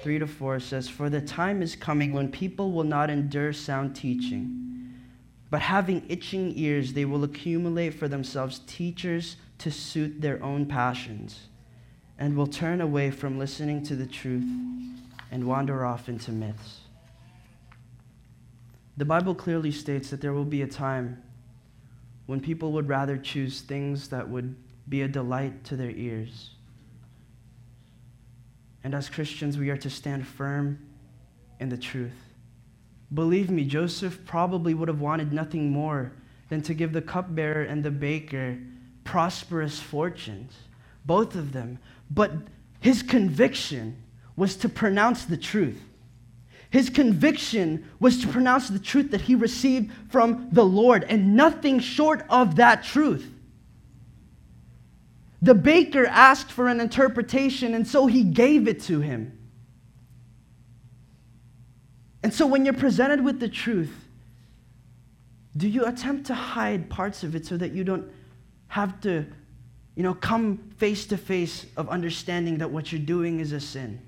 [0.00, 3.96] 3 to 4 says, For the time is coming when people will not endure sound
[3.96, 4.96] teaching,
[5.50, 11.48] but having itching ears, they will accumulate for themselves teachers to suit their own passions,
[12.18, 14.44] and will turn away from listening to the truth
[15.30, 16.79] and wander off into myths.
[19.00, 21.22] The Bible clearly states that there will be a time
[22.26, 24.54] when people would rather choose things that would
[24.88, 26.50] be a delight to their ears
[28.82, 30.78] and as Christians, we are to stand firm
[31.58, 32.34] in the truth.
[33.12, 36.12] Believe me, Joseph probably would have wanted nothing more
[36.48, 38.58] than to give the cupbearer and the baker
[39.04, 40.54] prosperous fortunes,
[41.04, 41.78] both of them.
[42.10, 42.32] But
[42.80, 44.02] his conviction
[44.36, 45.82] was to pronounce the truth.
[46.70, 51.80] His conviction was to pronounce the truth that he received from the Lord, and nothing
[51.80, 53.28] short of that truth.
[55.42, 59.36] The baker asked for an interpretation, and so he gave it to him.
[62.22, 63.92] And so when you're presented with the truth,
[65.56, 68.08] do you attempt to hide parts of it so that you don't
[68.68, 69.26] have to,
[69.96, 74.00] you know, come face to face of understanding that what you're doing is a sin?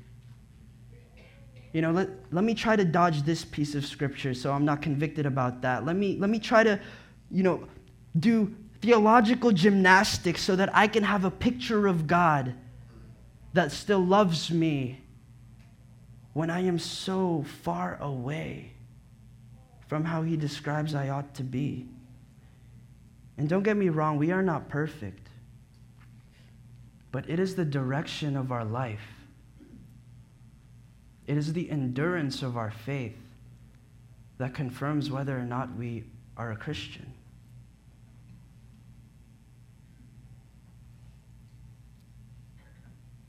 [1.73, 4.83] You know, let, let me try to dodge this piece of scripture so I'm not
[4.83, 5.87] convicted about that.
[5.87, 6.79] Let me, let me try to,
[7.31, 7.67] you know,
[8.19, 12.55] do theological gymnastics so that I can have a picture of God
[13.55, 15.01] that still loves me
[16.33, 18.73] when I am so far away
[19.87, 21.87] from how he describes I ought to be.
[23.39, 25.29] And don't get me wrong, we are not perfect,
[27.11, 29.22] but it is the direction of our life.
[31.33, 33.17] It is the endurance of our faith
[34.37, 36.05] that confirms whether or not we
[36.37, 37.11] are a Christian.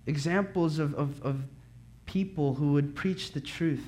[0.05, 1.43] examples of, of, of
[2.05, 3.87] people who would preach the truth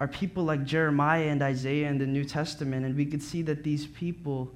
[0.00, 2.84] are people like Jeremiah and Isaiah in the New Testament.
[2.84, 4.52] And we could see that these people,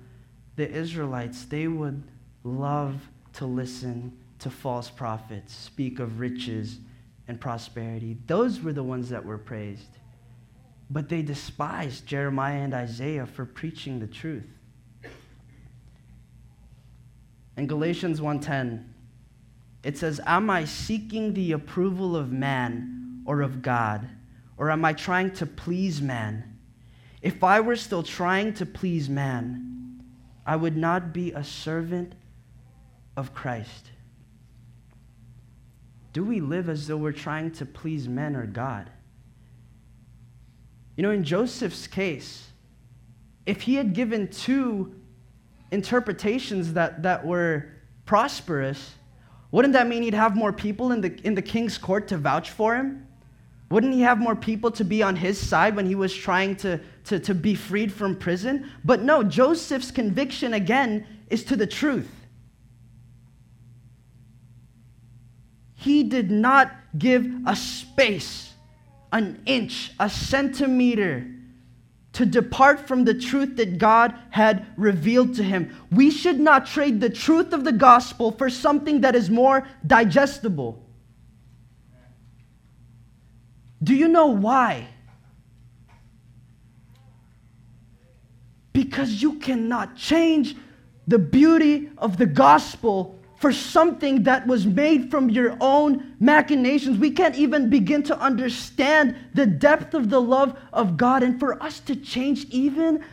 [0.57, 2.03] the Israelites, they would
[2.43, 3.01] love
[3.35, 6.81] to listen to false prophets, speak of riches
[7.29, 8.17] and prosperity.
[8.27, 9.99] Those were the ones that were praised.
[10.91, 14.49] But they despised Jeremiah and Isaiah for preaching the truth.
[17.57, 18.85] In Galatians 1:10,
[19.83, 24.09] it says, Am I seeking the approval of man or of God?
[24.57, 26.59] Or am I trying to please man?
[27.21, 30.03] If I were still trying to please man,
[30.47, 32.15] I would not be a servant
[33.17, 33.91] of Christ.
[36.13, 38.91] Do we live as though we're trying to please men or God?
[40.97, 42.49] You know, in Joseph's case,
[43.47, 44.95] if he had given two
[45.71, 47.71] interpretations that, that were
[48.05, 48.95] prosperous,
[49.51, 52.51] wouldn't that mean he'd have more people in the, in the king's court to vouch
[52.51, 53.07] for him?
[53.71, 56.81] Wouldn't he have more people to be on his side when he was trying to,
[57.05, 58.71] to, to be freed from prison?
[58.85, 62.11] But no, Joseph's conviction again is to the truth.
[65.81, 68.53] He did not give a space,
[69.13, 71.25] an inch, a centimeter
[72.15, 75.73] to depart from the truth that God had revealed to him.
[75.93, 80.83] We should not trade the truth of the gospel for something that is more digestible.
[83.81, 84.89] Do you know why?
[88.73, 90.57] Because you cannot change
[91.07, 96.99] the beauty of the gospel for something that was made from your own machinations.
[96.99, 101.23] We can't even begin to understand the depth of the love of God.
[101.23, 103.05] And for us to change even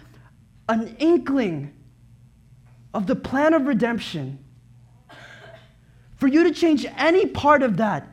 [0.68, 1.74] an inkling
[2.94, 4.44] of the plan of redemption,
[6.18, 8.08] for you to change any part of that,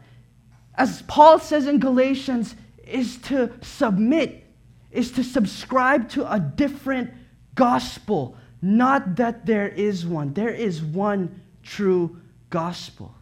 [0.74, 2.56] as Paul says in Galatians,
[2.86, 4.44] is to submit,
[4.90, 7.10] is to subscribe to a different
[7.54, 8.36] gospel.
[8.60, 13.14] Not that there is one, there is one true gospel.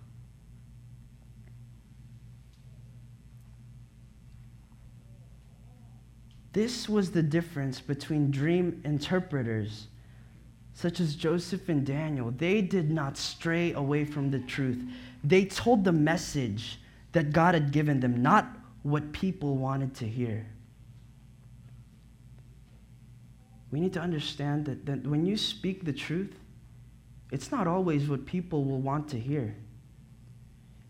[6.53, 9.87] This was the difference between dream interpreters,
[10.75, 12.33] such as Joseph and Daniel.
[12.37, 14.83] They did not stray away from the truth.
[15.23, 16.81] They told the message
[17.13, 18.47] that God had given them, not
[18.83, 20.47] what people wanted to hear.
[23.71, 26.35] we need to understand that, that when you speak the truth,
[27.31, 29.57] it's not always what people will want to hear.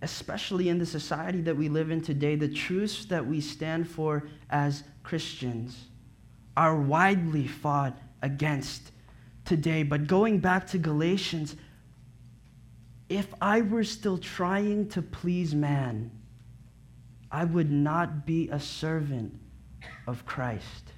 [0.03, 4.29] Especially in the society that we live in today, the truths that we stand for
[4.49, 5.89] as Christians
[6.57, 8.93] are widely fought against
[9.45, 9.83] today.
[9.83, 11.57] But going back to Galatians,
[13.09, 16.11] if I were still trying to please man,
[17.31, 19.39] I would not be a servant
[20.07, 20.93] of Christ.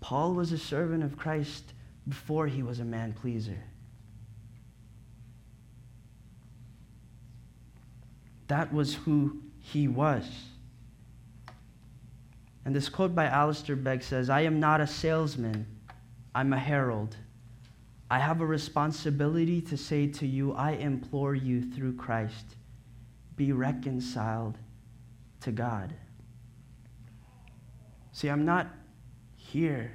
[0.00, 1.72] Paul was a servant of Christ
[2.06, 3.58] before he was a man pleaser.
[8.48, 10.24] That was who he was.
[12.64, 15.66] And this quote by Alistair Begg says I am not a salesman,
[16.34, 17.16] I'm a herald.
[18.08, 22.54] I have a responsibility to say to you, I implore you through Christ,
[23.34, 24.58] be reconciled
[25.40, 25.92] to God.
[28.12, 28.68] See, I'm not
[29.34, 29.92] here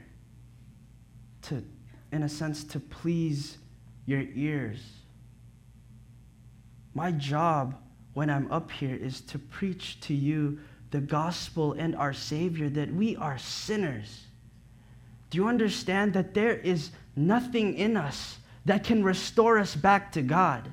[1.44, 1.64] to,
[2.12, 3.58] in a sense, to please
[4.06, 4.82] your ears.
[6.94, 7.76] My job
[8.14, 10.60] when I'm up here is to preach to you
[10.92, 14.24] the gospel and our Savior that we are sinners.
[15.30, 20.22] Do you understand that there is nothing in us that can restore us back to
[20.22, 20.70] God?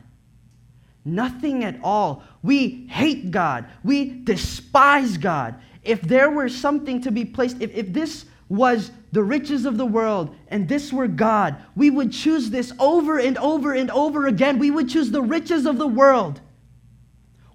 [1.05, 2.25] Nothing at all.
[2.43, 3.67] We hate God.
[3.85, 5.55] We despise God.
[5.85, 9.87] If there were something to be placed, if, if this was the riches of the
[9.87, 14.59] world and this were God, we would choose this over and over and over again.
[14.59, 16.41] We would choose the riches of the world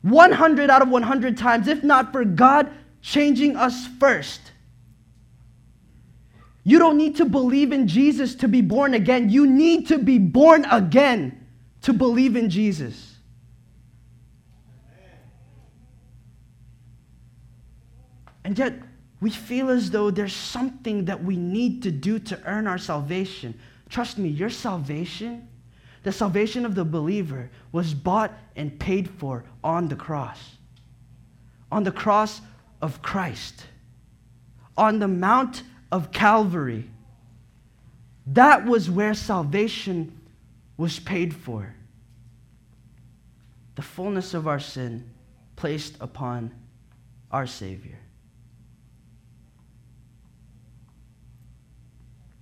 [0.04, 2.70] 100 out of 100 times, if not for God
[3.02, 4.52] changing us first.
[6.64, 9.30] You don't need to believe in Jesus to be born again.
[9.30, 11.46] You need to be born again
[11.82, 13.16] to believe in Jesus.
[18.46, 18.74] And yet,
[19.22, 23.58] we feel as though there's something that we need to do to earn our salvation.
[23.90, 25.48] Trust me, your salvation
[26.04, 30.40] the salvation of the believer was bought and paid for on the cross.
[31.72, 32.42] On the cross
[32.82, 33.66] of Christ.
[34.78, 36.90] On the Mount of Calvary.
[38.28, 40.20] That was where salvation
[40.78, 41.74] was paid for.
[43.76, 45.10] The fullness of our sin
[45.56, 46.54] placed upon
[47.32, 47.98] our Savior.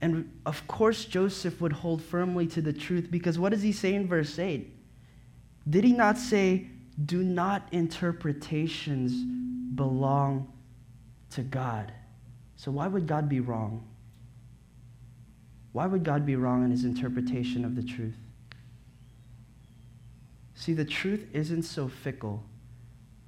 [0.02, 3.94] And of course, Joseph would hold firmly to the truth because what does he say
[3.94, 4.68] in verse 8?
[5.70, 6.68] Did he not say,
[7.06, 9.14] Do not interpretations
[9.76, 10.52] belong
[11.32, 11.94] to God?
[12.56, 13.88] So, why would God be wrong?
[15.72, 18.18] Why would God be wrong in his interpretation of the truth?
[20.56, 22.44] See, the truth isn't so fickle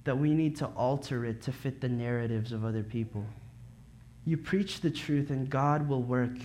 [0.03, 3.26] that we need to alter it to fit the narratives of other people.
[4.26, 6.38] You preach the truth, and God will work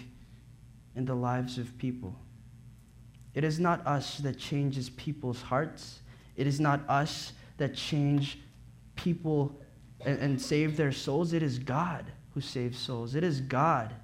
[0.99, 2.15] in the lives of people.
[3.33, 6.01] It is not us that changes people's hearts.
[6.37, 8.41] It is not us that change
[8.97, 9.57] people
[10.05, 11.33] and, and save their souls.
[11.33, 13.15] It is God who saves souls.
[13.15, 13.95] It is God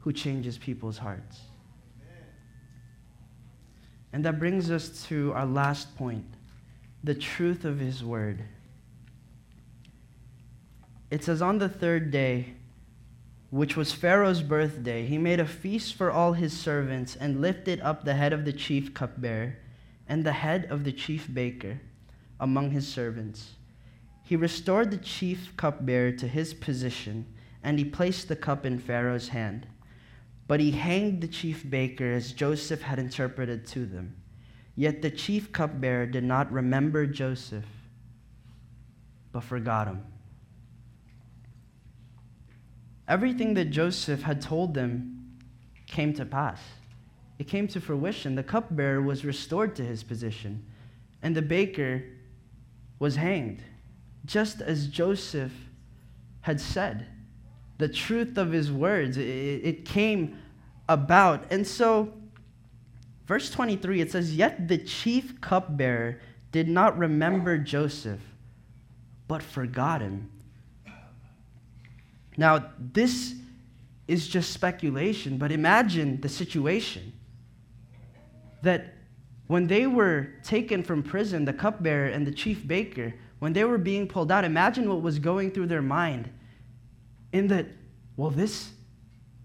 [0.00, 1.40] who changes people's hearts.
[4.12, 6.26] And that brings us to our last point
[7.02, 8.44] the truth of His Word.
[11.10, 12.56] It says, On the third day,
[13.50, 18.04] which was Pharaoh's birthday, he made a feast for all his servants and lifted up
[18.04, 19.56] the head of the chief cupbearer
[20.08, 21.80] and the head of the chief baker
[22.38, 23.56] among his servants.
[24.22, 27.26] He restored the chief cupbearer to his position,
[27.64, 29.66] and he placed the cup in Pharaoh's hand.
[30.46, 34.16] But he hanged the chief baker as Joseph had interpreted to them.
[34.76, 37.66] Yet the chief cupbearer did not remember Joseph,
[39.32, 40.04] but forgot him.
[43.10, 45.34] Everything that Joseph had told them
[45.88, 46.60] came to pass.
[47.40, 48.36] It came to fruition.
[48.36, 50.64] The cupbearer was restored to his position,
[51.20, 52.04] and the baker
[53.00, 53.64] was hanged,
[54.24, 55.50] just as Joseph
[56.42, 57.08] had said.
[57.78, 60.38] The truth of his words, it, it came
[60.88, 61.50] about.
[61.50, 62.12] And so,
[63.26, 66.20] verse 23, it says, Yet the chief cupbearer
[66.52, 68.20] did not remember Joseph,
[69.26, 70.30] but forgot him.
[72.40, 73.34] Now, this
[74.08, 77.12] is just speculation, but imagine the situation
[78.62, 78.94] that
[79.46, 83.76] when they were taken from prison, the cupbearer and the chief baker, when they were
[83.76, 86.30] being pulled out, imagine what was going through their mind.
[87.34, 87.66] In that,
[88.16, 88.70] well, this,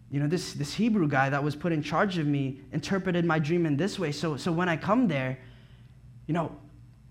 [0.09, 3.39] you know, this, this Hebrew guy that was put in charge of me interpreted my
[3.39, 4.13] dream in this way.
[4.13, 5.37] So, so when I come there,
[6.27, 6.55] you know,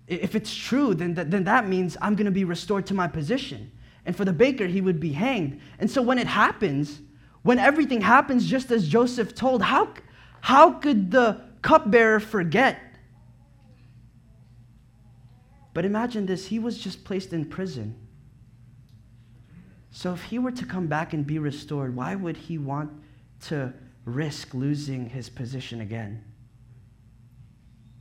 [0.06, 3.70] if it's true, then, then that means I'm going to be restored to my position.
[4.06, 5.60] And for the baker, he would be hanged.
[5.78, 7.00] And so when it happens,
[7.42, 9.94] when everything happens just as Joseph told, how,
[10.40, 12.78] how could the cupbearer forget?
[15.72, 17.96] But imagine this he was just placed in prison.
[19.90, 22.90] So if he were to come back and be restored, why would he want
[23.42, 23.72] to
[24.04, 26.22] risk losing his position again?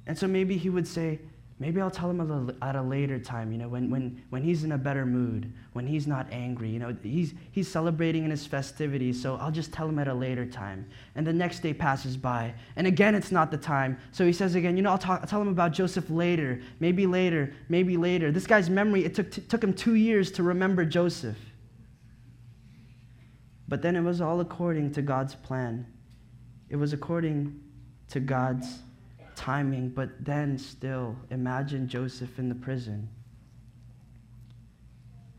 [0.06, 1.20] And so maybe he would say,
[1.64, 4.74] Maybe I'll tell him at a later time, you know, when, when, when he's in
[4.74, 6.68] a better mood, when he's not angry.
[6.68, 10.14] You know, he's, he's celebrating in his festivities, so I'll just tell him at a
[10.14, 10.86] later time.
[11.16, 13.98] And the next day passes by, and again it's not the time.
[14.12, 17.08] So he says again, you know, I'll, talk, I'll tell him about Joseph later, maybe
[17.08, 18.30] later, maybe later.
[18.30, 21.38] This guy's memory, it took, t- took him two years to remember Joseph.
[23.70, 25.88] But then it was all according to God's plan.
[26.68, 27.58] It was according
[28.10, 28.80] to God's
[29.36, 33.10] timing, but then still, imagine Joseph in the prison.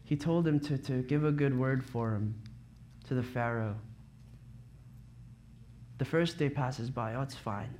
[0.04, 2.34] He told him to, to give a good word for him
[3.08, 3.76] to the Pharaoh.
[5.98, 7.74] The first day passes by, oh, it's fine.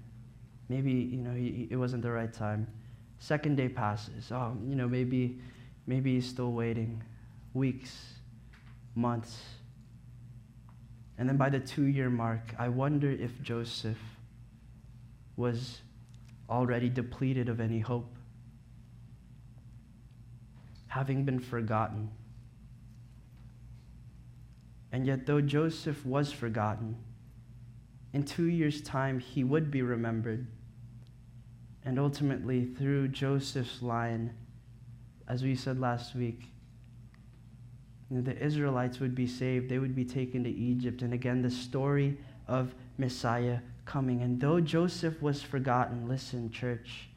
[0.69, 2.67] Maybe, you know, he, it wasn't the right time.
[3.19, 5.39] Second day passes, oh, you know, maybe,
[5.87, 7.03] maybe he's still waiting.
[7.53, 8.15] Weeks,
[8.95, 9.43] months.
[11.19, 13.99] And then by the two year mark, I wonder if Joseph
[15.37, 15.81] was
[16.49, 18.17] already depleted of any hope,
[20.89, 22.11] having been forgotten.
[24.93, 26.97] And yet, though Joseph was forgotten,
[28.13, 30.47] in two years' time he would be remembered.
[31.85, 34.33] And ultimately, through Joseph's line,
[35.27, 36.45] as we said last week,
[38.11, 39.69] the Israelites would be saved.
[39.69, 41.03] They would be taken to Egypt.
[41.03, 42.17] And again, the story
[42.47, 44.23] of Messiah coming.
[44.23, 47.09] And though Joseph was forgotten, listen, church,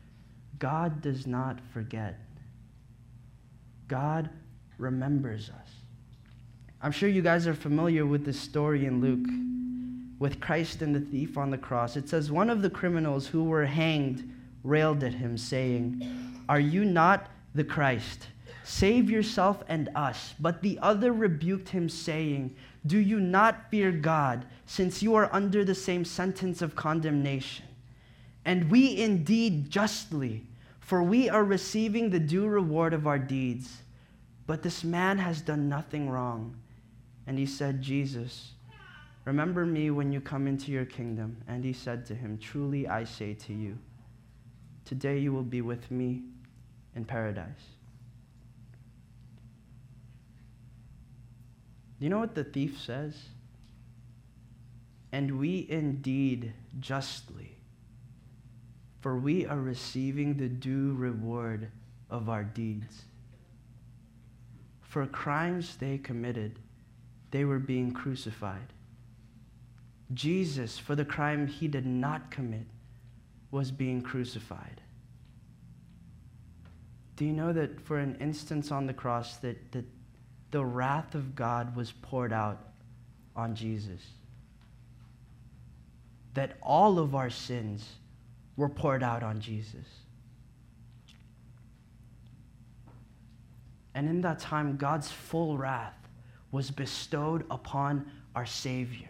[0.60, 2.20] God does not forget.
[3.88, 4.30] God
[4.78, 5.70] remembers us.
[6.82, 9.28] I'm sure you guys are familiar with this story in Luke
[10.20, 11.96] with Christ and the thief on the cross.
[11.96, 14.30] It says, One of the criminals who were hanged
[14.64, 16.02] railed at him, saying,
[16.50, 18.28] Are you not the Christ?
[18.64, 20.34] Save yourself and us.
[20.40, 22.56] But the other rebuked him, saying,
[22.86, 27.66] Do you not fear God, since you are under the same sentence of condemnation?
[28.46, 30.46] And we indeed justly,
[30.80, 33.78] for we are receiving the due reward of our deeds.
[34.46, 36.56] But this man has done nothing wrong.
[37.26, 38.52] And he said, Jesus,
[39.26, 41.36] remember me when you come into your kingdom.
[41.48, 43.78] And he said to him, Truly I say to you,
[44.86, 46.22] today you will be with me
[46.96, 47.46] in paradise.
[52.00, 53.16] Do you know what the thief says?
[55.12, 57.58] And we indeed justly,
[59.00, 61.72] for we are receiving the due reward
[62.10, 63.04] of our deeds.
[64.82, 66.60] For crimes they committed,
[67.32, 68.74] they were being crucified.
[70.14, 72.66] Jesus, for the crime he did not commit,
[73.52, 74.82] was being crucified.
[77.16, 79.86] Do you know that for an instance on the cross that, that
[80.52, 82.70] the wrath of God was poured out
[83.36, 84.02] on Jesus.
[86.38, 87.84] That all of our sins
[88.56, 89.88] were poured out on Jesus.
[93.96, 95.98] And in that time, God's full wrath
[96.52, 99.10] was bestowed upon our Savior.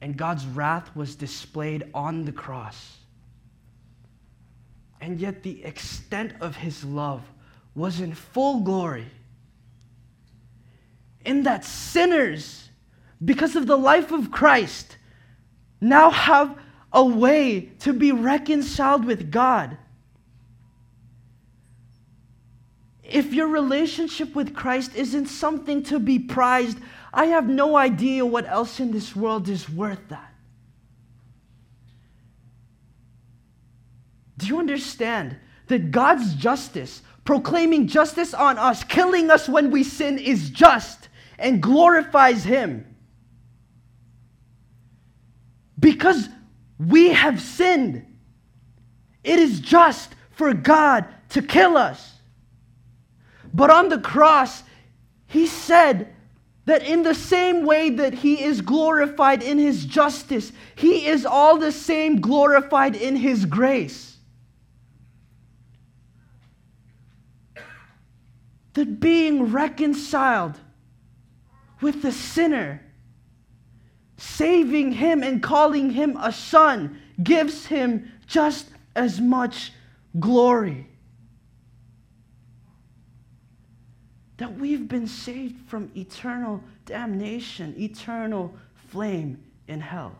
[0.00, 2.98] And God's wrath was displayed on the cross.
[5.00, 7.22] And yet, the extent of his love
[7.74, 9.06] was in full glory
[11.24, 12.68] in that sinners,
[13.24, 14.98] because of the life of Christ,
[15.84, 16.58] now have
[16.92, 19.76] a way to be reconciled with God.
[23.02, 26.78] If your relationship with Christ isn't something to be prized,
[27.12, 30.32] I have no idea what else in this world is worth that.
[34.38, 35.36] Do you understand
[35.68, 41.08] that God's justice, proclaiming justice on us, killing us when we sin, is just?
[41.38, 42.93] and glorifies Him.
[46.04, 46.28] Because
[46.78, 48.04] we have sinned,
[49.22, 52.16] it is just for God to kill us.
[53.54, 54.64] But on the cross,
[55.26, 56.14] He said,
[56.66, 61.56] that in the same way that he is glorified in his justice, he is all
[61.58, 64.16] the same glorified in his grace.
[68.74, 70.58] That being reconciled
[71.80, 72.83] with the sinner.
[74.24, 79.70] Saving him and calling him a son gives him just as much
[80.18, 80.88] glory.
[84.38, 88.54] That we've been saved from eternal damnation, eternal
[88.88, 90.16] flame in hell.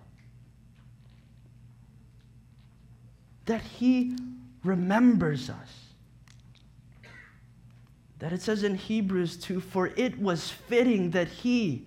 [3.46, 4.16] That he
[4.62, 5.70] remembers us.
[8.18, 11.86] That it says in Hebrews 2 For it was fitting that he,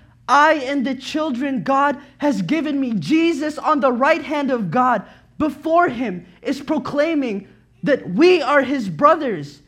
[0.31, 2.93] I and the children God has given me.
[2.93, 5.03] Jesus on the right hand of God
[5.37, 7.49] before him is proclaiming
[7.83, 9.61] that we are his brothers.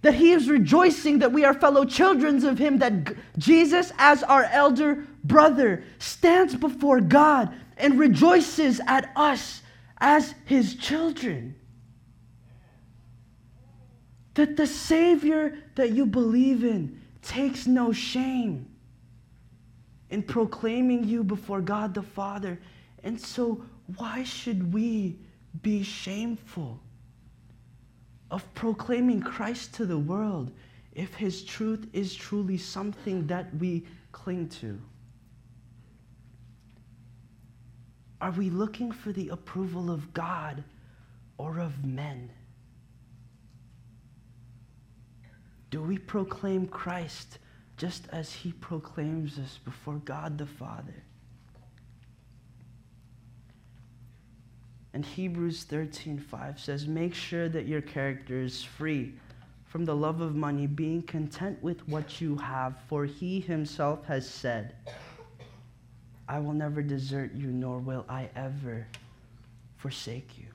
[0.00, 4.44] That he is rejoicing that we are fellow children of him, that Jesus, as our
[4.44, 9.60] elder brother, stands before God and rejoices at us
[9.98, 11.54] as his children.
[14.34, 18.73] That the Savior that you believe in takes no shame
[20.14, 22.56] in proclaiming you before God the Father.
[23.02, 23.64] And so,
[23.96, 25.18] why should we
[25.60, 26.78] be shameful
[28.30, 30.52] of proclaiming Christ to the world
[30.92, 34.80] if his truth is truly something that we cling to?
[38.20, 40.62] Are we looking for the approval of God
[41.38, 42.30] or of men?
[45.70, 47.40] Do we proclaim Christ
[47.76, 51.02] just as he proclaims us before God the Father?
[54.92, 59.18] And Hebrews 13:5 says, "Make sure that your character is free
[59.64, 64.28] from the love of money, being content with what you have, for he himself has
[64.28, 64.76] said,
[66.28, 68.86] I will never desert you, nor will I ever
[69.76, 70.46] forsake you."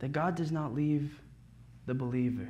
[0.00, 1.20] That God does not leave
[1.86, 2.48] the believer.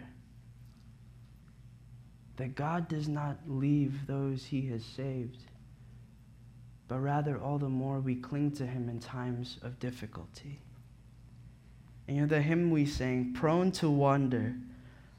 [2.42, 5.44] That God does not leave those he has saved,
[6.88, 10.58] but rather all the more we cling to him in times of difficulty.
[12.08, 14.56] And you know, the hymn we sang, prone to wander,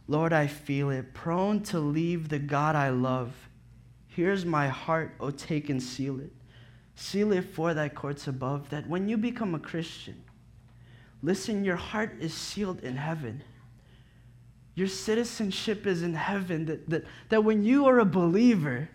[0.09, 3.33] Lord, I feel it, prone to leave the God I love.
[4.07, 6.33] Here's my heart, oh, take and seal it.
[6.95, 10.21] Seal it for thy courts above, that when you become a Christian,
[11.21, 13.43] listen, your heart is sealed in heaven
[14.75, 18.89] your citizenship is in heaven, that, that, that when you are a believer,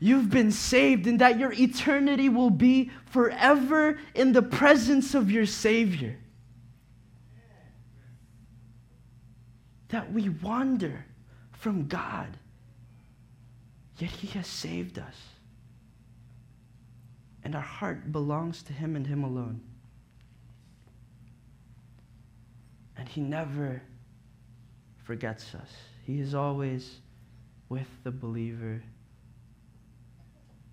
[0.00, 5.46] you've been saved, and that your eternity will be forever in the presence of your
[5.46, 6.18] Savior.
[9.88, 11.04] That we wander
[11.52, 12.36] from God,
[13.98, 15.16] yet He has saved us.
[17.44, 19.60] And our heart belongs to Him and Him alone.
[22.96, 23.82] And He never
[25.04, 25.70] forgets us.
[26.06, 26.98] He is always
[27.68, 28.82] with the believer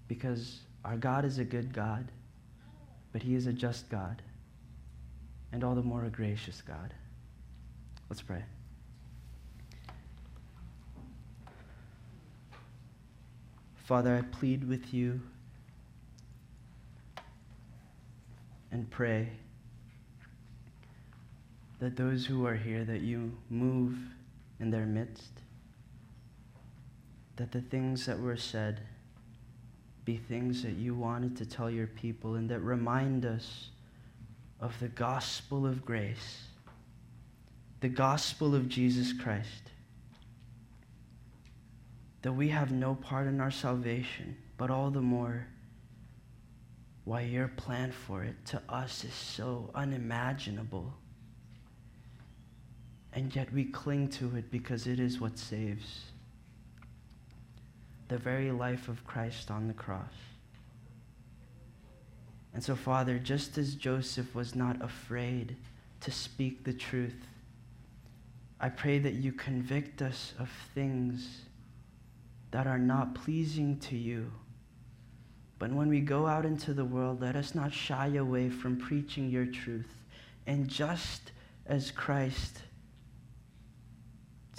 [0.08, 2.12] because our God is a good God,
[3.12, 4.22] but He is a just God
[5.52, 6.94] and all the more a gracious God.
[8.10, 8.44] Let's pray.
[13.86, 15.20] Father, I plead with you
[18.72, 19.28] and pray
[21.80, 23.98] that those who are here, that you move
[24.62, 25.32] in their midst.
[27.36, 28.82] That the things that were said
[30.06, 33.70] be things that you wanted to tell your people and that remind us
[34.60, 36.44] of the gospel of grace,
[37.82, 39.72] the gospel of Jesus Christ.
[42.22, 45.48] That we have no part in our salvation, but all the more
[47.04, 50.94] why your plan for it to us is so unimaginable
[53.14, 56.06] and yet we cling to it because it is what saves.
[58.08, 60.14] The very life of Christ on the cross.
[62.54, 65.56] And so, Father, just as Joseph was not afraid
[66.02, 67.28] to speak the truth,
[68.60, 71.42] I pray that you convict us of things
[72.52, 74.32] that are not pleasing to you.
[75.58, 79.30] But when we go out into the world, let us not shy away from preaching
[79.30, 79.96] your truth.
[80.48, 81.32] And just
[81.66, 82.64] as Christ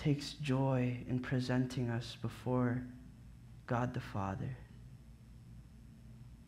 [0.03, 2.83] takes joy in presenting us before
[3.67, 4.57] God the Father.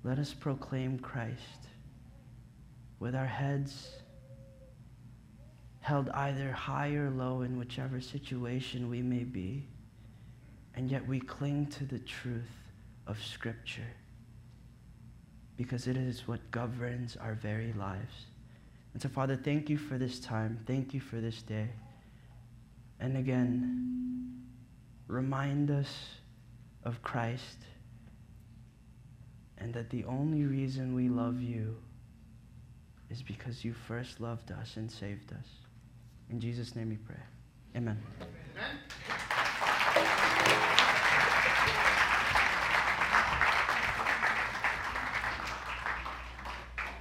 [0.03, 1.69] Let us proclaim Christ
[2.99, 3.91] with our heads
[5.81, 9.69] held either high or low in whichever situation we may be,
[10.75, 12.43] and yet we cling to the truth
[13.07, 13.83] of Scripture
[15.57, 18.27] because it is what governs our very lives.
[18.95, 20.59] And so, Father, thank you for this time.
[20.67, 21.69] Thank you for this day.
[23.01, 24.43] And again,
[25.09, 25.93] remind us
[26.85, 27.59] of Christ
[29.59, 31.77] and that the only reason we love you
[33.11, 35.47] is because you first loved us and saved us.
[36.31, 37.17] In Jesus' name we pray.
[37.77, 38.01] Amen.
[39.97, 40.79] Amen.